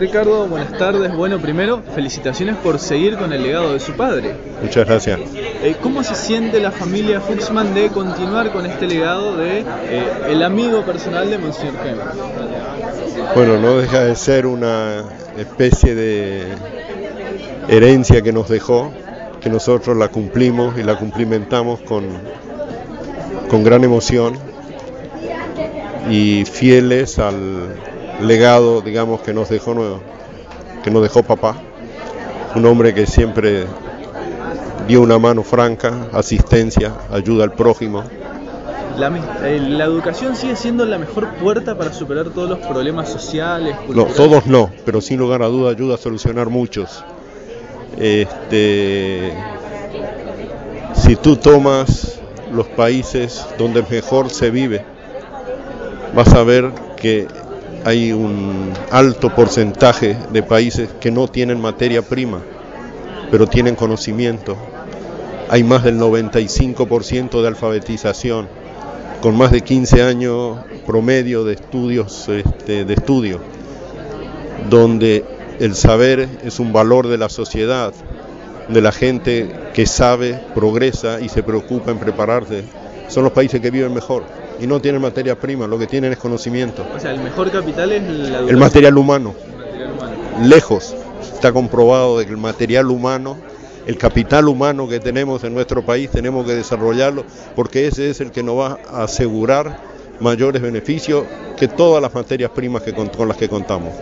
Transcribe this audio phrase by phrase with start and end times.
[0.00, 1.14] Ricardo, buenas tardes.
[1.14, 4.34] Bueno, primero, felicitaciones por seguir con el legado de su padre.
[4.62, 5.20] Muchas gracias.
[5.34, 9.64] Eh, ¿Cómo se siente la familia Fuchsman de continuar con este legado de eh,
[10.30, 12.00] el amigo personal de Monsieur Kemp?
[13.34, 15.04] Bueno, no deja de ser una
[15.36, 16.44] especie de
[17.68, 18.90] herencia que nos dejó,
[19.42, 22.06] que nosotros la cumplimos y la cumplimentamos con,
[23.50, 24.38] con gran emoción
[26.08, 27.74] y fieles al
[28.22, 30.00] legado, digamos, que nos dejó,
[30.82, 31.56] que nos dejó papá,
[32.54, 33.66] un hombre que siempre
[34.86, 38.02] dio una mano franca, asistencia, ayuda al prójimo.
[38.98, 39.08] La,
[39.44, 43.76] eh, la, educación sigue siendo la mejor puerta para superar todos los problemas sociales.
[43.88, 47.02] No, todos no, pero sin lugar a duda ayuda a solucionar muchos.
[47.98, 49.32] Este,
[50.94, 52.20] si tú tomas
[52.52, 54.84] los países donde mejor se vive,
[56.14, 57.26] vas a ver que
[57.84, 62.40] hay un alto porcentaje de países que no tienen materia prima,
[63.30, 64.56] pero tienen conocimiento.
[65.48, 68.48] Hay más del 95% de alfabetización,
[69.20, 73.40] con más de 15 años promedio de estudios este, de estudio,
[74.68, 75.24] donde
[75.58, 77.92] el saber es un valor de la sociedad,
[78.68, 82.64] de la gente que sabe, progresa y se preocupa en prepararse.
[83.08, 86.18] Son los países que viven mejor y no tienen materia prima, lo que tienen es
[86.18, 86.86] conocimiento.
[86.94, 89.34] O sea, el mejor capital es la el material humano.
[90.42, 90.94] Lejos
[91.32, 93.36] está comprobado de que el material humano,
[93.86, 97.24] el capital humano que tenemos en nuestro país, tenemos que desarrollarlo
[97.56, 99.80] porque ese es el que nos va a asegurar
[100.20, 101.24] mayores beneficios
[101.56, 103.94] que todas las materias primas que con, las que contamos.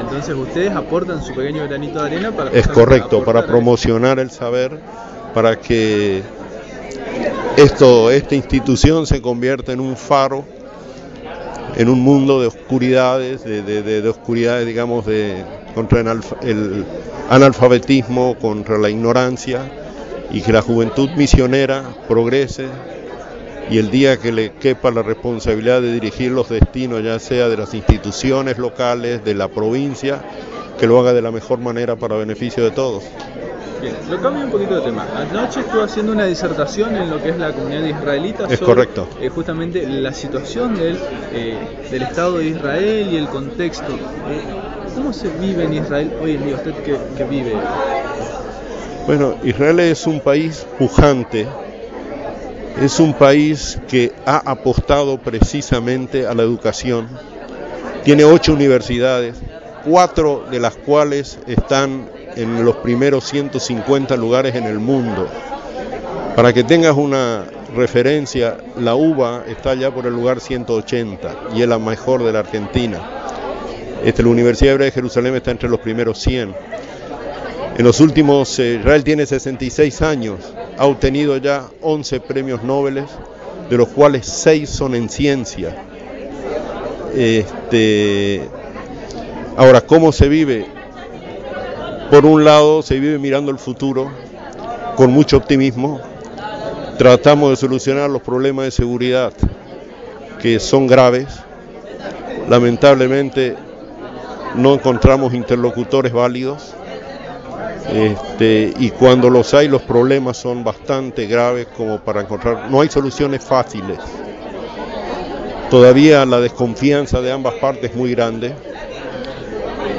[0.00, 2.50] Entonces ustedes aportan su pequeño granito de arena para...
[2.50, 4.78] Es correcto, para promocionar el saber,
[5.32, 6.22] para que
[7.56, 10.44] esto, esta institución se convierte en un faro
[11.76, 16.84] en un mundo de oscuridades, de, oscuridades, digamos, de, contra el,
[17.30, 19.70] analfabetismo, contra la ignorancia,
[20.30, 22.66] y que la juventud misionera progrese
[23.70, 27.56] y el día que le quepa la responsabilidad de dirigir los destinos, ya sea de
[27.56, 30.22] las instituciones locales, de la provincia,
[30.78, 33.04] que lo haga de la mejor manera para beneficio de todos.
[33.84, 35.06] Bien, lo cambio un poquito de tema.
[35.14, 39.06] Anoche estuve haciendo una disertación en lo que es la comunidad israelita es correcto.
[39.20, 40.98] Eh, justamente la situación del,
[41.34, 41.58] eh,
[41.90, 43.92] del Estado de Israel y el contexto.
[43.92, 44.42] Eh,
[44.94, 46.54] ¿Cómo se vive en Israel hoy en día?
[46.54, 47.52] ¿Usted que, vive?
[49.06, 51.46] Bueno, Israel es un país pujante,
[52.80, 57.06] es un país que ha apostado precisamente a la educación.
[58.02, 59.36] Tiene ocho universidades,
[59.84, 65.28] cuatro de las cuales están en los primeros 150 lugares en el mundo.
[66.36, 71.68] Para que tengas una referencia, la uva está ya por el lugar 180 y es
[71.68, 72.98] la mejor de la Argentina.
[74.04, 76.54] Este, la Universidad Hebrea de Jerusalén está entre los primeros 100.
[77.76, 80.40] En los últimos, eh, Israel tiene 66 años,
[80.76, 83.04] ha obtenido ya 11 premios Nobel,
[83.70, 85.74] de los cuales 6 son en ciencia.
[87.14, 88.42] Este,
[89.56, 90.66] ahora, ¿cómo se vive?
[92.10, 94.10] Por un lado, se vive mirando el futuro
[94.96, 96.00] con mucho optimismo.
[96.98, 99.32] Tratamos de solucionar los problemas de seguridad
[100.40, 101.26] que son graves.
[102.48, 103.56] Lamentablemente
[104.54, 106.74] no encontramos interlocutores válidos.
[107.92, 112.70] Este, y cuando los hay, los problemas son bastante graves como para encontrar.
[112.70, 113.98] No hay soluciones fáciles.
[115.70, 118.54] Todavía la desconfianza de ambas partes es muy grande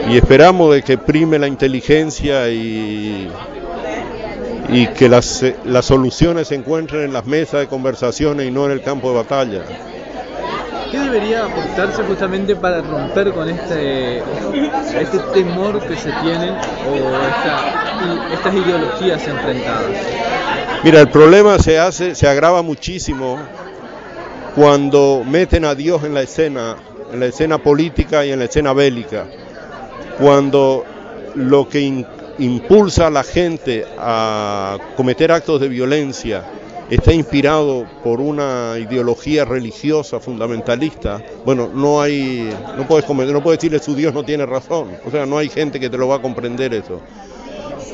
[0.08, 3.30] y esperamos de que prime la inteligencia y,
[4.70, 8.72] y que las, las soluciones se encuentren en las mesas de conversaciones y no en
[8.72, 9.64] el campo de batalla.
[10.92, 18.54] ¿Qué debería aportarse justamente para romper con este, este temor que se tienen o estas
[18.54, 19.92] ideologías enfrentadas?
[20.84, 23.40] Mira, el problema se hace, se agrava muchísimo
[24.56, 26.76] cuando meten a Dios en la escena,
[27.12, 29.26] en la escena política y en la escena bélica
[30.20, 30.84] cuando
[31.36, 32.06] lo que
[32.40, 36.44] impulsa a la gente a cometer actos de violencia
[36.90, 43.80] está inspirado por una ideología religiosa fundamentalista, bueno, no hay, no puedes, no puedes decirle
[43.80, 46.22] su Dios no tiene razón, o sea, no hay gente que te lo va a
[46.22, 47.02] comprender eso.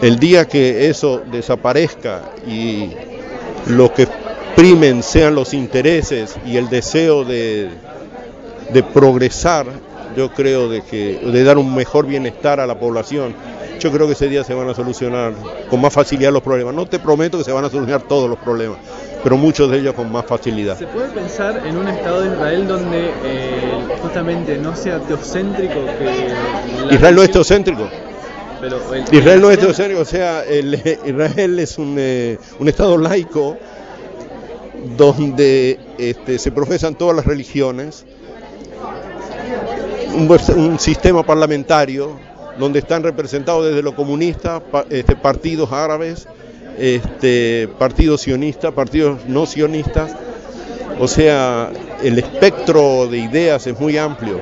[0.01, 2.89] El día que eso desaparezca y
[3.67, 4.07] lo que
[4.55, 7.69] primen sean los intereses y el deseo de,
[8.73, 9.67] de progresar,
[10.15, 13.33] yo creo de que de dar un mejor bienestar a la población.
[13.79, 15.33] Yo creo que ese día se van a solucionar
[15.69, 16.75] con más facilidad los problemas.
[16.75, 18.77] No te prometo que se van a solucionar todos los problemas,
[19.23, 20.77] pero muchos de ellos con más facilidad.
[20.77, 23.61] ¿Se puede pensar en un Estado de Israel donde eh,
[24.01, 26.93] justamente no sea teocéntrico que...
[26.93, 27.89] Israel no es teocéntrico.
[28.61, 28.79] Pero
[29.11, 30.75] Israel no es teocéntrico, o sea, el,
[31.05, 33.57] Israel es un, eh, un Estado laico
[34.97, 38.05] donde este, se profesan todas las religiones,
[40.13, 42.19] un, sistema parlamentario
[42.57, 46.27] donde están representados desde los comunistas, este, partidos árabes,
[46.77, 50.15] este, partidos sionistas, partidos no sionistas,
[50.99, 51.71] o sea,
[52.03, 54.39] el espectro de ideas es muy amplio.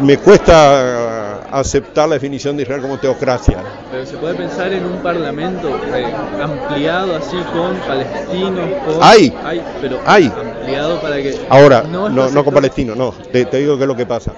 [0.00, 1.24] Me cuesta
[1.58, 3.58] aceptar la definición de Israel como teocracia.
[3.90, 8.68] Pero se puede pensar en un parlamento eh, ampliado así con palestinos.
[8.84, 9.02] Con...
[9.02, 10.32] Hay, hay, pero hay.
[10.64, 11.38] Ampliado para que.
[11.48, 13.12] Ahora, no, no, con palestinos, no.
[13.12, 14.32] Te, te digo qué es lo que pasa.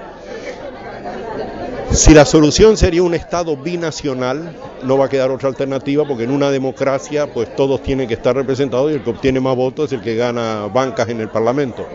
[1.93, 6.31] Si la solución sería un Estado binacional, no va a quedar otra alternativa porque en
[6.31, 9.99] una democracia pues todos tienen que estar representados y el que obtiene más votos es
[9.99, 11.87] el que gana bancas en el Parlamento.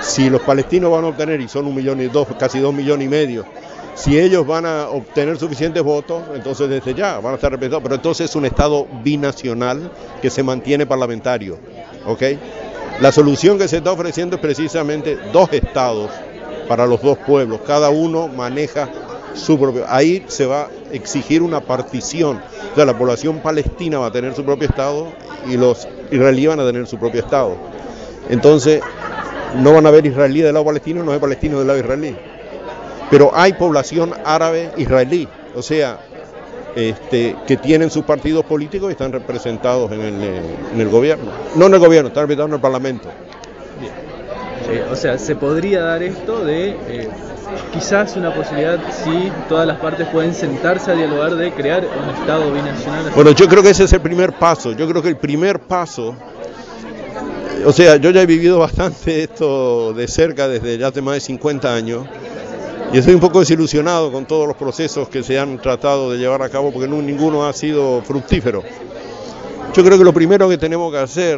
[0.00, 3.06] Si los palestinos van a obtener, y son un millón y dos, casi dos millones
[3.06, 3.44] y medio,
[3.94, 7.94] si ellos van a obtener suficientes votos, entonces desde ya van a estar representados, pero
[7.94, 11.58] entonces es un Estado binacional que se mantiene parlamentario.
[12.06, 12.22] ¿ok?
[13.00, 16.10] La solución que se está ofreciendo es precisamente dos estados
[16.68, 18.88] para los dos pueblos, cada uno maneja
[19.34, 19.84] su propio.
[19.88, 22.40] Ahí se va a exigir una partición.
[22.72, 25.08] O sea, la población palestina va a tener su propio Estado
[25.46, 27.56] y los israelíes van a tener su propio Estado.
[28.28, 28.80] Entonces,
[29.56, 32.16] no van a haber israelí del lado palestino, no hay palestinos del lado israelí.
[33.10, 35.98] Pero hay población árabe israelí, o sea,
[36.76, 40.22] este, que tienen sus partidos políticos y están representados en el,
[40.74, 41.30] en el gobierno.
[41.56, 43.08] No en el gobierno, están representados en el Parlamento.
[44.70, 47.08] Eh, o sea, se podría dar esto de eh,
[47.72, 52.50] quizás una posibilidad si todas las partes pueden sentarse a dialogar de crear un Estado
[52.50, 53.12] binacional.
[53.14, 54.72] Bueno, yo creo que ese es el primer paso.
[54.72, 56.16] Yo creo que el primer paso,
[57.64, 61.20] o sea, yo ya he vivido bastante esto de cerca desde ya hace más de
[61.20, 62.06] 50 años.
[62.92, 66.42] Y estoy un poco desilusionado con todos los procesos que se han tratado de llevar
[66.42, 68.62] a cabo porque ninguno ha sido fructífero.
[69.74, 71.36] Yo creo que lo primero que tenemos que hacer,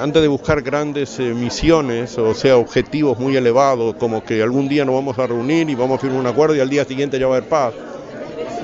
[0.00, 4.86] antes de buscar grandes eh, misiones, o sea, objetivos muy elevados, como que algún día
[4.86, 7.26] nos vamos a reunir y vamos a firmar un acuerdo y al día siguiente ya
[7.26, 7.74] va a haber paz,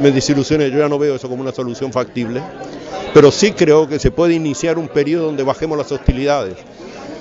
[0.01, 2.41] me desilusioné, yo ya no veo eso como una solución factible,
[3.13, 6.57] pero sí creo que se puede iniciar un periodo donde bajemos las hostilidades,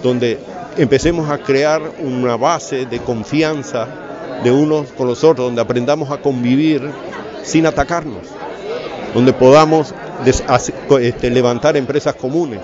[0.02, 0.40] donde
[0.78, 4.09] empecemos a crear una base de confianza
[4.44, 6.90] de unos con los otros, donde aprendamos a convivir
[7.44, 8.28] sin atacarnos,
[9.14, 9.94] donde podamos
[11.00, 12.60] este, levantar empresas comunes.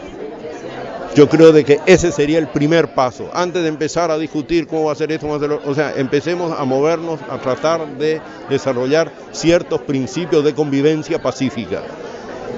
[1.15, 3.29] Yo creo de que ese sería el primer paso.
[3.33, 5.73] Antes de empezar a discutir cómo va a ser esto, cómo va a ser o
[5.73, 11.83] sea, empecemos a movernos, a tratar de desarrollar ciertos principios de convivencia pacífica.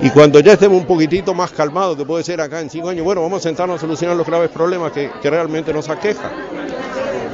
[0.01, 3.05] Y cuando ya estemos un poquitito más calmados, que puede ser acá en cinco años,
[3.05, 6.31] bueno, vamos a sentarnos a solucionar los graves problemas que, que realmente nos aquejan.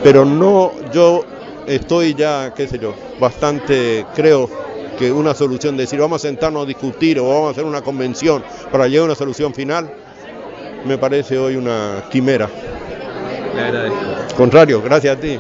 [0.03, 1.24] Pero no, yo
[1.68, 4.50] estoy ya, qué sé yo, bastante, creo,
[4.98, 8.44] que una solución, decir vamos a sentarnos a discutir o vamos a hacer una convención
[8.71, 9.92] para llegar a una solución final,
[10.86, 12.50] me parece hoy una quimera.
[13.56, 13.98] Le agradezco.
[14.36, 15.39] Contrario, gracias a ti.